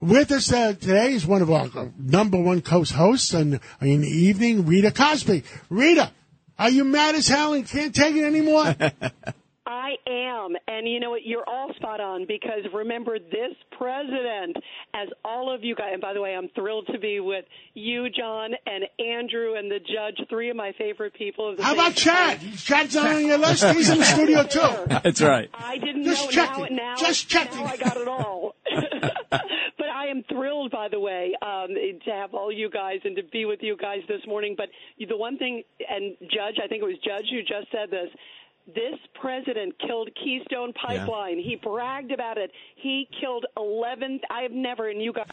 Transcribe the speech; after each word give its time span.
With 0.00 0.32
us 0.32 0.50
uh, 0.50 0.72
today 0.72 1.12
is 1.12 1.26
one 1.26 1.42
of 1.42 1.50
our 1.50 1.68
number 1.98 2.40
one 2.40 2.62
co-hosts 2.62 3.34
in, 3.34 3.60
in 3.82 4.00
the 4.00 4.08
evening, 4.08 4.64
Rita 4.64 4.92
Cosby. 4.92 5.44
Rita, 5.68 6.10
are 6.58 6.70
you 6.70 6.84
mad 6.84 7.16
as 7.16 7.28
hell 7.28 7.52
and 7.52 7.68
can't 7.68 7.94
take 7.94 8.16
it 8.16 8.24
anymore? 8.24 8.74
I 9.66 9.96
am. 10.08 10.56
And 10.66 10.88
you 10.88 11.00
know 11.00 11.10
what? 11.10 11.26
You're 11.26 11.46
all 11.46 11.70
spot 11.76 12.00
on 12.00 12.24
because 12.26 12.64
remember 12.72 13.18
this 13.18 13.54
president, 13.76 14.56
as 14.94 15.08
all 15.22 15.54
of 15.54 15.62
you 15.62 15.74
guys, 15.74 15.90
and 15.92 16.00
by 16.00 16.14
the 16.14 16.22
way, 16.22 16.34
I'm 16.34 16.48
thrilled 16.54 16.86
to 16.94 16.98
be 16.98 17.20
with 17.20 17.44
you, 17.74 18.08
John, 18.08 18.52
and 18.66 18.84
Andrew, 18.98 19.54
and 19.56 19.70
the 19.70 19.80
judge, 19.80 20.26
three 20.30 20.48
of 20.48 20.56
my 20.56 20.72
favorite 20.78 21.12
people 21.12 21.50
of 21.50 21.58
the 21.58 21.62
How 21.62 21.74
about 21.74 21.94
Chad? 21.94 22.40
Chad's 22.56 22.96
on 22.96 23.26
your 23.26 23.36
list. 23.36 23.64
He's 23.66 23.90
in 23.90 23.98
the 23.98 24.04
studio 24.04 24.44
too. 24.44 24.60
That's 24.86 25.20
right. 25.20 25.50
I 25.52 25.76
didn't 25.76 26.04
Just 26.04 26.24
know 26.24 26.30
checking. 26.30 26.76
now. 26.76 26.94
now 26.94 26.96
Just 26.96 27.28
checking. 27.28 27.60
Now 27.60 27.66
I 27.66 27.76
got 27.76 27.96
it 27.98 28.08
all. 28.08 28.49
But 30.30 30.36
I 30.36 30.38
am 30.38 30.40
thrilled, 30.40 30.70
by 30.70 30.88
the 30.88 31.00
way, 31.00 31.32
um, 31.42 31.68
to 32.04 32.10
have 32.10 32.34
all 32.34 32.52
you 32.52 32.70
guys 32.70 33.00
and 33.04 33.16
to 33.16 33.22
be 33.22 33.44
with 33.44 33.60
you 33.62 33.76
guys 33.76 34.00
this 34.08 34.20
morning. 34.26 34.54
But 34.56 34.68
the 34.98 35.16
one 35.16 35.38
thing, 35.38 35.62
and 35.88 36.16
Judge, 36.22 36.58
I 36.62 36.66
think 36.66 36.82
it 36.82 36.86
was 36.86 36.98
Judge 37.04 37.26
who 37.30 37.40
just 37.42 37.70
said 37.72 37.90
this. 37.90 38.10
This 38.66 38.98
president 39.20 39.74
killed 39.84 40.10
Keystone 40.22 40.72
Pipeline. 40.74 41.38
He 41.38 41.56
bragged 41.56 42.12
about 42.12 42.38
it. 42.38 42.52
He 42.76 43.08
killed 43.20 43.46
11. 43.56 44.20
I 44.30 44.42
have 44.42 44.52
never, 44.52 44.90
and 44.90 45.02
you 45.02 45.12
guys, 45.12 45.26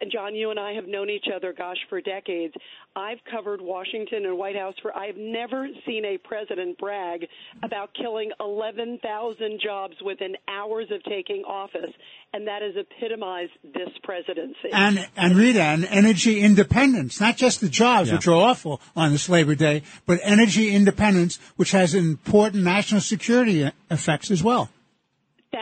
and 0.00 0.10
John, 0.10 0.34
you 0.34 0.50
and 0.50 0.58
I 0.58 0.72
have 0.72 0.88
known 0.88 1.08
each 1.08 1.26
other, 1.32 1.52
gosh, 1.52 1.76
for 1.88 2.00
decades. 2.00 2.54
I've 2.96 3.18
covered 3.30 3.60
Washington 3.60 4.26
and 4.26 4.36
White 4.36 4.56
House 4.56 4.74
for. 4.82 4.94
I 4.96 5.06
have 5.06 5.16
never 5.16 5.68
seen 5.86 6.04
a 6.04 6.18
president 6.18 6.76
brag 6.78 7.26
about 7.62 7.90
killing 7.94 8.30
11,000 8.40 9.60
jobs 9.62 9.94
within 10.04 10.34
hours 10.48 10.86
of 10.90 11.02
taking 11.04 11.44
office, 11.44 11.92
and 12.32 12.48
that 12.48 12.62
has 12.62 12.74
epitomized 12.76 13.52
this 13.62 13.90
presidency. 14.02 14.70
And, 14.72 15.08
and 15.16 15.36
Rita, 15.36 15.62
and 15.62 15.84
energy 15.84 16.40
independence, 16.40 17.20
not 17.20 17.36
just 17.36 17.60
the 17.60 17.68
jobs, 17.68 18.08
Yeah. 18.08 18.16
which 18.16 18.26
are 18.26 18.34
awful 18.34 18.80
on 18.96 19.12
this 19.12 19.28
Labor 19.28 19.54
Day, 19.54 19.82
but 20.04 20.18
energy 20.24 20.74
independence, 20.74 21.38
which 21.56 21.70
has 21.70 21.94
important 21.94 22.64
national 22.64 23.00
security 23.00 23.70
effects 23.90 24.30
as 24.32 24.42
well. 24.42 24.68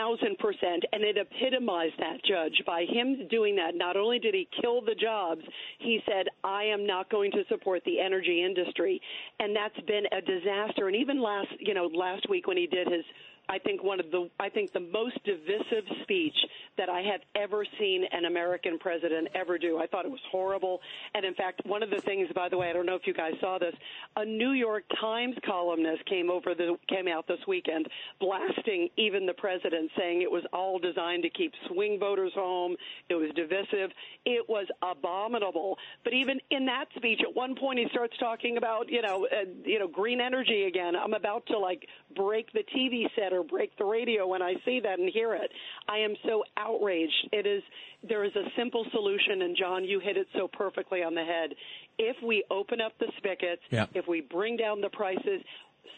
Thousand 0.08 0.38
percent 0.38 0.84
and 0.92 1.02
it 1.02 1.16
epitomized 1.16 1.94
that 1.98 2.24
judge. 2.24 2.62
By 2.66 2.84
him 2.88 3.28
doing 3.30 3.56
that 3.56 3.74
not 3.74 3.96
only 3.96 4.18
did 4.18 4.34
he 4.34 4.48
kill 4.60 4.80
the 4.80 4.94
jobs 4.94 5.42
he 5.78 6.00
said 6.06 6.26
i 6.44 6.64
am 6.64 6.86
not 6.86 7.10
going 7.10 7.30
to 7.32 7.42
support 7.48 7.82
the 7.84 8.00
energy 8.00 8.44
industry. 8.44 9.00
And 9.40 9.54
that's 9.54 9.78
been 9.86 10.04
a 10.12 10.20
disaster. 10.20 10.88
And 10.88 10.96
even 10.96 11.20
last 11.22 11.48
you 11.58 11.74
know 11.74 11.86
last 11.86 12.28
week 12.28 12.46
when 12.46 12.56
he 12.56 12.66
did 12.66 12.88
his 12.88 13.04
I 13.48 13.58
think 13.58 13.82
one 13.82 13.98
of 13.98 14.10
the 14.10 14.28
I 14.38 14.48
think 14.48 14.72
the 14.72 14.80
most 14.80 15.18
divisive 15.24 15.84
speech 16.02 16.36
that 16.76 16.88
I 16.88 17.00
have 17.00 17.20
ever 17.34 17.64
seen 17.78 18.04
an 18.12 18.26
American 18.26 18.78
president 18.78 19.28
ever 19.34 19.58
do. 19.58 19.78
I 19.78 19.86
thought 19.86 20.04
it 20.04 20.10
was 20.10 20.20
horrible. 20.30 20.80
And 21.14 21.24
in 21.24 21.34
fact, 21.34 21.62
one 21.64 21.82
of 21.82 21.90
the 21.90 22.00
things 22.00 22.28
by 22.34 22.48
the 22.48 22.58
way, 22.58 22.68
I 22.68 22.72
don't 22.72 22.86
know 22.86 22.94
if 22.94 23.06
you 23.06 23.14
guys 23.14 23.32
saw 23.40 23.58
this, 23.58 23.74
a 24.16 24.24
New 24.24 24.52
York 24.52 24.84
Times 25.00 25.36
columnist 25.46 26.04
came 26.06 26.30
over 26.30 26.54
the 26.54 26.76
came 26.88 27.08
out 27.08 27.26
this 27.26 27.40
weekend 27.46 27.88
blasting 28.20 28.88
even 28.96 29.24
the 29.24 29.34
president 29.34 29.90
saying 29.96 30.22
it 30.22 30.30
was 30.30 30.44
all 30.52 30.78
designed 30.78 31.22
to 31.22 31.30
keep 31.30 31.52
swing 31.68 31.98
voters 31.98 32.32
home. 32.34 32.76
It 33.08 33.14
was 33.14 33.30
divisive. 33.34 33.90
It 34.26 34.46
was 34.48 34.66
abominable. 34.82 35.78
But 36.04 36.12
even 36.12 36.38
in 36.50 36.66
that 36.66 36.86
speech 36.96 37.20
at 37.26 37.34
one 37.34 37.54
point 37.56 37.78
he 37.78 37.86
starts 37.90 38.16
talking 38.18 38.58
about, 38.58 38.90
you 38.90 39.00
know, 39.00 39.26
uh, 39.26 39.44
you 39.64 39.78
know, 39.78 39.88
green 39.88 40.20
energy 40.20 40.64
again. 40.64 40.94
I'm 40.94 41.14
about 41.14 41.46
to 41.46 41.58
like 41.58 41.86
break 42.14 42.52
the 42.52 42.64
TV 42.76 43.06
set 43.16 43.32
or 43.38 43.44
break 43.44 43.76
the 43.78 43.84
radio 43.84 44.26
when 44.26 44.42
I 44.42 44.54
see 44.64 44.80
that 44.80 44.98
and 44.98 45.08
hear 45.12 45.34
it. 45.34 45.50
I 45.88 45.98
am 45.98 46.14
so 46.26 46.44
outraged. 46.56 47.28
It 47.32 47.46
is 47.46 47.62
there 48.08 48.24
is 48.24 48.34
a 48.36 48.44
simple 48.56 48.84
solution 48.92 49.42
and 49.42 49.56
John 49.56 49.84
you 49.84 50.00
hit 50.00 50.16
it 50.16 50.26
so 50.36 50.48
perfectly 50.48 51.02
on 51.02 51.14
the 51.14 51.24
head. 51.24 51.54
If 51.98 52.16
we 52.24 52.44
open 52.50 52.80
up 52.80 52.92
the 52.98 53.10
spigots, 53.16 53.62
Yeah. 53.70 53.86
if 53.94 54.06
we 54.06 54.20
bring 54.20 54.56
down 54.56 54.80
the 54.80 54.90
prices, 54.90 55.42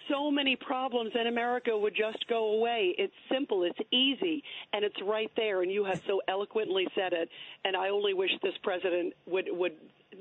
so 0.08 0.30
many 0.30 0.56
problems 0.56 1.12
in 1.14 1.26
America 1.26 1.76
would 1.76 1.94
just 1.94 2.26
go 2.28 2.52
away. 2.54 2.94
It's 2.98 3.12
simple, 3.30 3.62
it's 3.64 3.78
easy, 3.92 4.42
and 4.72 4.84
it's 4.84 5.00
right 5.02 5.30
there. 5.36 5.62
And 5.62 5.70
you 5.70 5.84
have 5.84 6.00
so 6.06 6.20
eloquently 6.26 6.86
said 6.94 7.12
it. 7.12 7.28
And 7.64 7.76
I 7.76 7.90
only 7.90 8.14
wish 8.14 8.30
this 8.42 8.54
president 8.62 9.12
would 9.26 9.46
would 9.50 9.72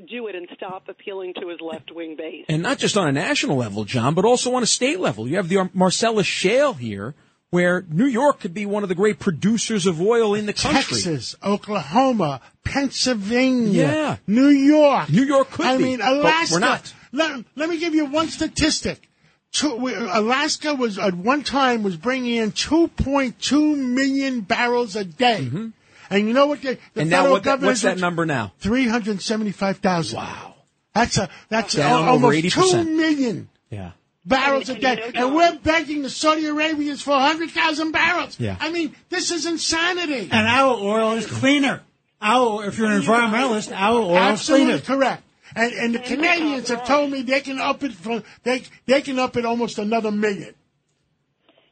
do 0.07 0.27
it 0.27 0.35
and 0.35 0.47
stop 0.55 0.87
appealing 0.89 1.33
to 1.35 1.47
his 1.49 1.59
left 1.61 1.91
wing 1.93 2.15
base. 2.15 2.45
And 2.49 2.61
not 2.63 2.77
just 2.79 2.97
on 2.97 3.07
a 3.07 3.11
national 3.11 3.57
level, 3.57 3.83
John, 3.85 4.13
but 4.13 4.25
also 4.25 4.53
on 4.55 4.63
a 4.63 4.67
state 4.67 4.99
level. 4.99 5.27
You 5.27 5.37
have 5.37 5.49
the 5.49 5.69
Marcellus 5.73 6.25
Shale 6.27 6.73
here, 6.73 7.15
where 7.49 7.83
New 7.89 8.05
York 8.05 8.39
could 8.39 8.53
be 8.53 8.65
one 8.65 8.83
of 8.83 8.89
the 8.89 8.95
great 8.95 9.19
producers 9.19 9.85
of 9.85 9.99
oil 10.01 10.33
in 10.35 10.45
the 10.45 10.53
country. 10.53 10.81
Texas, 10.81 11.35
Oklahoma, 11.43 12.41
Pennsylvania, 12.63 13.83
Yeah. 13.83 14.17
New 14.27 14.47
York. 14.49 15.09
New 15.09 15.23
York 15.23 15.49
could 15.51 15.65
I 15.65 15.77
be, 15.77 15.83
mean, 15.83 15.99
but 15.99 16.07
Alaska. 16.13 16.53
we're 16.55 16.59
not. 16.59 16.93
Let, 17.11 17.43
let 17.55 17.69
me 17.69 17.79
give 17.79 17.95
you 17.95 18.05
one 18.05 18.27
statistic. 18.29 19.09
Two, 19.51 19.75
we- 19.77 19.95
Alaska 19.95 20.75
was 20.75 20.99
at 20.99 21.15
one 21.15 21.43
time 21.43 21.81
was 21.81 21.97
bringing 21.97 22.35
in 22.35 22.51
2.2 22.51 23.75
million 23.77 24.41
barrels 24.41 24.95
a 24.95 25.03
day. 25.03 25.39
Mm-hmm. 25.41 25.67
And 26.09 26.27
you 26.27 26.33
know 26.33 26.47
what? 26.47 26.61
The, 26.61 26.77
the. 26.93 27.01
And 27.01 27.09
now 27.09 27.17
federal 27.17 27.33
what 27.33 27.43
that, 27.43 27.49
government 27.49 27.69
what's 27.71 27.81
that 27.83 27.97
number 27.99 28.25
now? 28.25 28.51
375,000. 28.59 30.17
Wow. 30.17 30.55
That's 30.93 31.17
a 31.17 31.29
that's 31.49 31.75
Down 31.75 32.07
a, 32.07 32.11
almost 32.11 32.37
80%. 32.37 32.71
two 32.83 32.83
million 32.97 33.49
Yeah. 33.69 33.91
barrels 34.25 34.69
a 34.69 34.75
day, 34.75 34.89
and 34.91 34.99
you 34.99 35.05
and 35.05 35.15
know- 35.15 35.35
we're 35.35 35.59
begging 35.59 36.01
the 36.01 36.09
Saudi 36.09 36.45
Arabians 36.47 37.01
for 37.01 37.11
100,000 37.11 37.91
barrels. 37.91 38.39
Yeah. 38.39 38.57
I 38.59 38.71
mean, 38.71 38.95
this 39.09 39.31
is 39.31 39.45
insanity. 39.45 40.29
And 40.31 40.47
our 40.47 40.75
oil 40.75 41.13
is 41.13 41.25
cleaner. 41.27 41.81
Our, 42.21 42.65
if 42.65 42.77
you're 42.77 42.91
an 42.91 43.01
environmentalist, 43.01 43.71
our 43.73 43.99
oil 44.01 44.11
is 44.17 44.17
Absolutely 44.17 44.79
cleaner. 44.81 44.99
correct. 45.01 45.23
And, 45.55 45.73
and 45.73 45.95
the 45.95 45.99
Canadians 45.99 46.67
have 46.69 46.85
told 46.85 47.11
me 47.11 47.21
they 47.21 47.39
can 47.41 47.59
up 47.59 47.83
it 47.83 47.93
for 47.93 48.21
they 48.43 48.63
they 48.85 49.01
can 49.01 49.17
up 49.19 49.37
it 49.37 49.45
almost 49.45 49.79
another 49.79 50.11
million. 50.11 50.53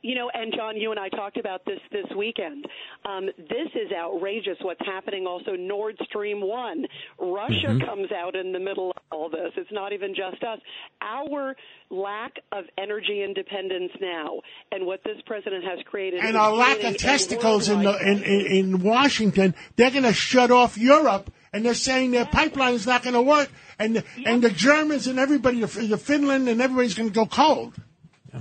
You 0.07 0.15
know, 0.15 0.31
and 0.33 0.53
John, 0.55 0.77
you 0.77 0.91
and 0.91 0.99
I 1.01 1.09
talked 1.09 1.35
about 1.35 1.65
this 1.65 1.81
this 1.91 2.05
weekend. 2.17 2.65
Um, 3.03 3.25
this 3.25 3.67
is 3.75 3.91
outrageous. 3.91 4.55
What's 4.61 4.79
happening? 4.85 5.27
Also, 5.27 5.51
Nord 5.57 5.97
Stream 6.05 6.39
One. 6.39 6.85
Russia 7.19 7.77
comes 7.85 8.09
out 8.13 8.33
in 8.33 8.53
the 8.53 8.59
middle 8.59 8.91
of 8.91 9.03
all 9.11 9.29
this. 9.29 9.51
It's 9.57 9.69
not 9.69 9.91
even 9.91 10.15
just 10.15 10.41
us. 10.45 10.59
Our 11.01 11.57
lack 11.89 12.37
of 12.53 12.63
energy 12.77 13.21
independence 13.21 13.91
now, 13.99 14.39
and 14.71 14.85
what 14.85 15.03
this 15.03 15.17
president 15.25 15.65
has 15.65 15.79
created, 15.83 16.21
And 16.21 16.37
our 16.37 16.53
lack 16.53 16.81
of 16.83 16.97
testicles 16.97 17.67
in 17.67 17.83
the 17.83 17.97
in, 17.99 18.23
in, 18.23 18.45
in 18.45 18.79
Washington, 18.79 19.55
they're 19.75 19.91
going 19.91 20.03
to 20.03 20.13
shut 20.13 20.51
off 20.51 20.77
Europe, 20.77 21.33
and 21.51 21.65
they're 21.65 21.73
saying 21.73 22.11
their 22.11 22.25
pipeline 22.25 22.75
is 22.75 22.87
not 22.87 23.03
going 23.03 23.15
to 23.15 23.21
work, 23.21 23.49
and 23.77 23.97
the, 23.97 24.05
and 24.25 24.41
the 24.41 24.51
Germans 24.51 25.07
and 25.07 25.19
everybody, 25.19 25.59
the 25.59 25.97
Finland 25.97 26.47
and 26.47 26.61
everybody's 26.61 26.93
going 26.93 27.09
to 27.09 27.13
go 27.13 27.25
cold. 27.25 27.73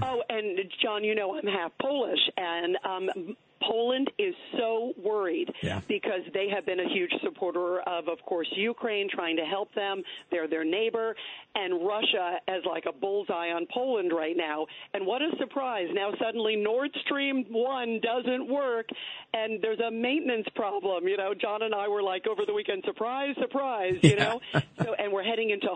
Oh, 0.03 0.23
and 0.29 0.59
John, 0.83 1.05
you 1.05 1.15
know 1.15 1.37
I'm 1.37 1.47
half 1.47 1.73
Polish, 1.81 2.19
and 2.37 2.77
um, 2.85 3.37
Poland 3.67 4.11
is 4.19 4.35
so 4.59 4.93
worried 5.03 5.53
Yeah. 5.63 5.81
because 5.89 6.23
they 6.33 6.49
have 6.49 6.65
been 6.67 6.81
a 6.81 6.89
huge 6.89 7.13
supporter 7.23 7.81
of, 7.81 8.09
of 8.09 8.21
course, 8.23 8.49
Ukraine, 8.57 9.09
trying 9.11 9.37
to 9.37 9.45
help 9.45 9.73
them. 9.75 10.03
They're 10.31 10.49
their 10.49 10.65
neighbor, 10.65 11.15
and 11.55 11.87
Russia 11.87 12.39
has 12.49 12.63
like 12.65 12.85
a 12.87 12.93
bullseye 12.93 13.51
on 13.51 13.67
Poland 13.73 14.13
right 14.13 14.37
now. 14.37 14.67
And 14.95 15.07
what 15.07 15.23
a 15.23 15.31
surprise! 15.39 15.89
Now 15.93 16.13
suddenly 16.23 16.57
Nord 16.57 16.91
Stream 17.05 17.45
one 17.51 18.01
doesn't 18.03 18.49
work, 18.49 18.87
and 19.35 19.61
there's 19.63 19.81
a 19.81 19.91
maintenance 19.91 20.47
problem. 20.55 21.09
You 21.09 21.17
know, 21.17 21.35
John 21.35 21.63
and 21.63 21.75
I 21.75 21.89
were 21.89 22.03
like 22.03 22.27
over 22.27 22.43
the 22.47 22.55
weekend, 22.55 22.85
surprise, 22.87 23.35
surprise. 23.41 23.95
You 24.03 24.17
know, 24.17 24.41
so 24.83 24.95
and 24.95 25.13
we're 25.13 25.25
heading 25.25 25.51
into 25.51 25.69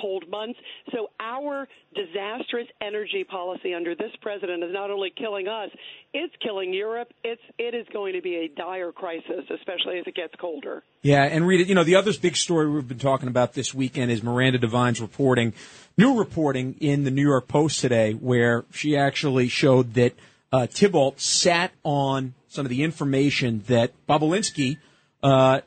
cold 0.00 0.28
months. 0.28 0.58
So 0.92 1.10
our 1.20 1.68
disastrous 1.94 2.66
energy 2.80 3.24
policy 3.24 3.74
under 3.74 3.94
this 3.94 4.12
president 4.20 4.62
is 4.64 4.72
not 4.72 4.90
only 4.90 5.10
killing 5.16 5.48
us, 5.48 5.70
it's 6.14 6.34
killing 6.40 6.72
Europe. 6.72 7.12
It's 7.24 7.42
it 7.58 7.74
is 7.74 7.86
going 7.92 8.14
to 8.14 8.22
be 8.22 8.36
a 8.36 8.48
dire 8.48 8.92
crisis, 8.92 9.44
especially 9.50 9.98
as 9.98 10.06
it 10.06 10.14
gets 10.14 10.32
colder. 10.40 10.84
Yeah, 11.02 11.24
and 11.24 11.46
Rita, 11.46 11.64
you 11.64 11.74
know, 11.74 11.84
the 11.84 11.96
other 11.96 12.12
big 12.18 12.36
story 12.36 12.70
we've 12.70 12.86
been 12.86 12.98
talking 12.98 13.28
about 13.28 13.52
this 13.52 13.74
weekend 13.74 14.10
is 14.12 14.22
Miranda 14.22 14.58
Devine's 14.58 15.00
reporting, 15.00 15.52
new 15.98 16.16
reporting 16.16 16.76
in 16.80 17.02
the 17.02 17.10
New 17.10 17.22
York 17.22 17.48
Post 17.48 17.80
today, 17.80 18.12
where 18.12 18.64
she 18.70 18.96
actually 18.96 19.48
showed 19.48 19.94
that 19.94 20.14
uh, 20.52 20.68
Thibault 20.68 21.14
sat 21.16 21.72
on 21.82 22.34
some 22.46 22.64
of 22.64 22.70
the 22.70 22.84
information 22.84 23.64
that 23.66 23.92
Bobulinski 24.08 24.78
uh, 25.22 25.60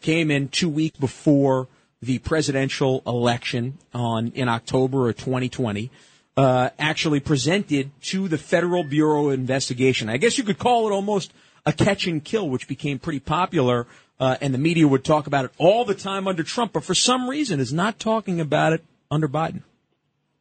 came 0.00 0.30
in 0.30 0.48
two 0.48 0.68
weeks 0.68 0.96
before 0.98 1.66
the 2.00 2.20
presidential 2.20 3.02
election 3.04 3.78
on 3.92 4.28
in 4.36 4.48
October 4.48 5.08
of 5.08 5.16
2020, 5.16 5.90
uh, 6.38 6.70
actually 6.78 7.18
presented 7.18 7.90
to 8.00 8.28
the 8.28 8.38
Federal 8.38 8.84
Bureau 8.84 9.26
of 9.26 9.34
Investigation. 9.34 10.08
I 10.08 10.18
guess 10.18 10.38
you 10.38 10.44
could 10.44 10.56
call 10.56 10.86
it 10.86 10.92
almost 10.92 11.32
a 11.66 11.72
catch 11.72 12.06
and 12.06 12.22
kill, 12.22 12.48
which 12.48 12.68
became 12.68 13.00
pretty 13.00 13.18
popular, 13.18 13.88
uh, 14.20 14.36
and 14.40 14.54
the 14.54 14.58
media 14.58 14.86
would 14.86 15.04
talk 15.04 15.26
about 15.26 15.46
it 15.46 15.50
all 15.58 15.84
the 15.84 15.96
time 15.96 16.28
under 16.28 16.44
Trump, 16.44 16.74
but 16.74 16.84
for 16.84 16.94
some 16.94 17.28
reason 17.28 17.58
is 17.58 17.72
not 17.72 17.98
talking 17.98 18.40
about 18.40 18.72
it 18.72 18.84
under 19.10 19.26
Biden. 19.28 19.64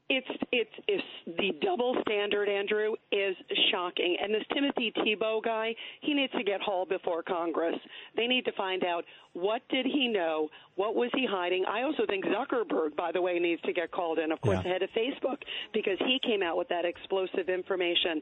It's 0.09 0.27
it's 0.53 0.71
it's 0.87 1.03
the 1.37 1.51
double 1.61 1.97
standard, 2.01 2.47
Andrew, 2.47 2.93
is 3.11 3.35
shocking. 3.71 4.15
And 4.21 4.33
this 4.33 4.43
Timothy 4.53 4.93
Thibault 5.03 5.41
guy, 5.43 5.75
he 5.99 6.13
needs 6.13 6.31
to 6.31 6.43
get 6.43 6.61
hauled 6.61 6.87
before 6.87 7.23
Congress. 7.23 7.75
They 8.15 8.25
need 8.25 8.45
to 8.45 8.53
find 8.53 8.85
out 8.85 9.03
what 9.33 9.61
did 9.69 9.85
he 9.85 10.07
know, 10.07 10.47
what 10.75 10.95
was 10.95 11.09
he 11.13 11.27
hiding. 11.29 11.65
I 11.65 11.81
also 11.83 12.05
think 12.07 12.23
Zuckerberg, 12.23 12.95
by 12.95 13.11
the 13.11 13.21
way, 13.21 13.37
needs 13.37 13.61
to 13.63 13.73
get 13.73 13.91
called 13.91 14.17
in. 14.17 14.31
Of 14.31 14.39
course, 14.39 14.55
yeah. 14.57 14.63
the 14.63 14.69
head 14.69 14.81
of 14.81 14.89
Facebook, 14.91 15.37
because 15.73 15.97
he 15.99 16.19
came 16.23 16.41
out 16.41 16.55
with 16.55 16.69
that 16.69 16.85
explosive 16.85 17.49
information. 17.49 18.21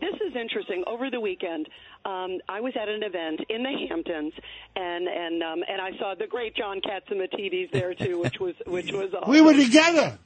This 0.00 0.14
is 0.26 0.36
interesting. 0.40 0.84
Over 0.86 1.10
the 1.10 1.20
weekend, 1.20 1.68
um, 2.04 2.38
I 2.48 2.60
was 2.60 2.74
at 2.80 2.88
an 2.88 3.02
event 3.02 3.40
in 3.48 3.64
the 3.64 3.86
Hamptons, 3.88 4.32
and 4.76 5.08
and 5.08 5.42
um, 5.42 5.64
and 5.68 5.80
I 5.82 5.98
saw 5.98 6.14
the 6.16 6.28
great 6.28 6.54
John 6.54 6.80
Catsimatidis 6.80 7.72
there 7.72 7.92
too, 7.94 8.20
which 8.20 8.38
was 8.38 8.54
which 8.68 8.92
was 8.92 9.12
awesome. 9.14 9.30
We 9.34 9.40
were 9.40 9.54
together 9.54 10.16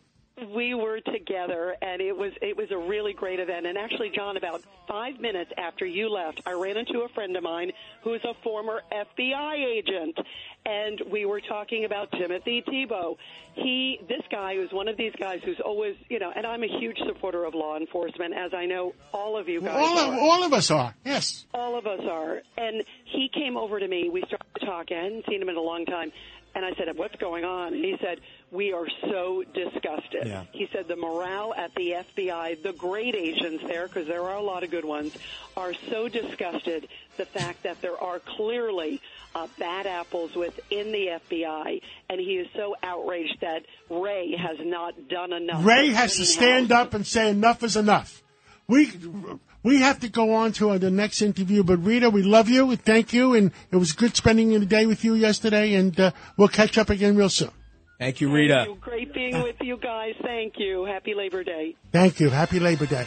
we 0.55 0.75
were 0.75 1.01
together 1.01 1.77
and 1.83 2.01
it 2.01 2.17
was 2.17 2.33
it 2.41 2.57
was 2.57 2.71
a 2.71 2.77
really 2.77 3.13
great 3.13 3.41
event 3.41 3.67
and 3.67 3.77
actually 3.77 4.11
John 4.11 4.37
about 4.37 4.63
5 4.87 5.21
minutes 5.21 5.51
after 5.59 5.85
you 5.85 6.09
left 6.09 6.41
I 6.47 6.53
ran 6.53 6.77
into 6.77 7.01
a 7.01 7.09
friend 7.09 7.37
of 7.37 7.43
mine 7.43 7.73
who's 8.03 8.23
a 8.25 8.35
former 8.43 8.83
FBI 8.93 9.55
agent 9.65 10.19
and 10.65 11.01
we 11.11 11.27
were 11.27 11.41
talking 11.41 11.85
about 11.85 12.11
Timothy 12.13 12.63
Thibault 12.69 13.19
He 13.55 14.01
this 14.09 14.23
guy 14.31 14.53
is 14.53 14.73
one 14.73 14.89
of 14.89 14.97
these 14.97 15.13
guys 15.19 15.41
who's 15.45 15.61
always, 15.65 15.97
you 16.09 16.19
know, 16.19 16.33
and 16.35 16.47
I'm 16.47 16.63
a 16.63 16.79
huge 16.79 16.99
supporter 17.07 17.45
of 17.45 17.55
law 17.55 17.77
enforcement 17.77 18.35
as 18.35 18.53
I 18.55 18.67
know 18.67 18.95
all 19.13 19.37
of 19.37 19.49
you 19.49 19.61
guys 19.61 19.75
all 19.77 19.99
are. 19.99 20.13
Of, 20.13 20.19
all 20.19 20.45
of 20.45 20.53
us 20.53 20.71
are. 20.71 20.95
Yes. 21.05 21.47
All 21.53 21.77
of 21.77 21.87
us 21.87 22.01
are. 22.09 22.43
And 22.57 22.85
he 23.05 23.29
came 23.33 23.57
over 23.57 23.81
to 23.81 23.89
me. 23.89 24.09
We 24.11 24.21
started 24.23 24.47
talking. 24.65 24.97
I 24.97 25.05
hadn't 25.05 25.27
seen 25.29 25.43
him 25.43 25.49
in 25.49 25.57
a 25.57 25.61
long 25.61 25.85
time. 25.87 26.13
And 26.59 26.67
I 26.67 26.75
said, 26.75 26.89
"What's 26.99 27.15
going 27.15 27.45
on?" 27.45 27.73
And 27.73 27.85
he 27.85 27.97
said, 28.01 28.19
"We 28.51 28.73
are 28.73 28.89
so 29.03 29.45
disgusted." 29.55 30.27
Yeah. 30.27 30.43
He 30.51 30.69
said 30.73 30.89
the 30.89 30.97
morale 30.97 31.55
at 31.55 31.73
the 31.77 31.93
FBI, 31.93 32.61
the 32.65 32.73
great 32.73 33.15
agents 33.15 33.63
there, 33.65 33.87
because 33.87 34.09
there 34.09 34.25
are 34.25 34.35
a 34.35 34.43
lot 34.43 34.65
of 34.65 34.71
good 34.73 34.85
ones, 34.85 35.17
are 35.57 35.73
so 35.89 36.09
disgusted 36.09 36.89
the 37.17 37.27
fact 37.27 37.63
that 37.63 37.81
there 37.81 37.97
are 37.97 38.19
clearly 38.19 39.01
uh, 39.37 39.47
bad 39.57 39.87
apples 39.87 40.35
within 40.35 40.91
the 40.91 41.21
FBI, 41.31 41.81
and 42.11 42.21
he 42.21 42.39
is 42.39 42.49
so 42.57 42.75
outraged 42.83 43.41
that 43.41 43.65
Wray 43.89 44.35
has 44.37 44.57
not 44.61 45.09
done 45.09 45.33
enough. 45.33 45.65
Wray 45.65 45.91
has 45.91 46.17
to 46.17 46.25
stand 46.25 46.73
up 46.73 46.93
and 46.93 47.07
say 47.07 47.31
enough 47.31 47.63
is 47.63 47.77
enough. 47.77 48.21
We 48.67 48.91
we 49.63 49.81
have 49.81 50.01
to 50.01 50.09
go 50.09 50.35
on 50.35 50.53
to 50.53 50.79
the 50.79 50.91
next 50.91 51.23
interview. 51.23 51.63
But 51.63 51.79
Rita, 51.79 52.11
we 52.11 52.23
love 52.23 52.49
you. 52.49 52.77
Thank 52.77 53.13
you, 53.13 53.35
and 53.35 53.53
it 53.71 53.77
was 53.77 53.93
good 53.93 54.17
spending 54.17 54.51
the 54.51 54.67
day 54.67 54.87
with 54.87 55.05
you 55.05 55.15
yesterday. 55.15 55.75
And 55.75 55.99
uh, 55.99 56.13
we'll 56.37 56.49
catch 56.49 56.79
up 56.79 56.91
again 56.91 57.17
real 57.17 57.29
soon. 57.29 57.51
Thank 57.99 58.21
you, 58.21 58.31
Rita. 58.31 58.55
Thank 58.55 58.69
you. 58.69 58.77
Great 58.81 59.13
being 59.13 59.43
with 59.43 59.57
you 59.61 59.77
guys. 59.77 60.15
Thank 60.23 60.55
you. 60.59 60.85
Happy 60.85 61.15
Labor 61.15 61.43
Day. 61.43 61.75
Thank 61.91 62.21
you. 62.21 62.31
Happy 62.31 62.61
Labor 62.61 62.87
Day. 62.87 63.07